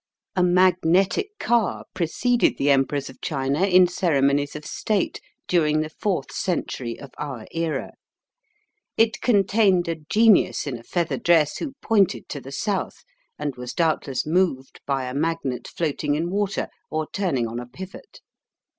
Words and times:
A 0.35 0.41
magnetic 0.41 1.37
car 1.37 1.85
preceded 1.93 2.57
the 2.57 2.71
Emperors 2.71 3.07
of 3.07 3.21
China 3.21 3.67
in 3.67 3.85
ceremonies 3.85 4.55
of 4.55 4.65
state 4.65 5.21
during 5.47 5.81
the 5.81 5.91
fourth 5.91 6.31
century 6.31 6.99
of 6.99 7.11
our 7.19 7.45
era. 7.51 7.91
It 8.97 9.21
contained 9.21 9.87
a 9.87 9.93
genius 9.93 10.65
in 10.65 10.75
a 10.79 10.83
feather 10.83 11.17
dress 11.17 11.57
who 11.59 11.75
pointed 11.83 12.27
to 12.29 12.41
the 12.41 12.51
south, 12.51 13.03
and 13.37 13.55
was 13.57 13.73
doubtless 13.75 14.25
moved 14.25 14.81
by 14.87 15.05
a 15.05 15.13
magnet 15.13 15.67
floating 15.67 16.15
in 16.15 16.31
water 16.31 16.69
or 16.89 17.07
turning 17.13 17.47
on 17.47 17.59
a 17.59 17.67
pivot. 17.67 18.21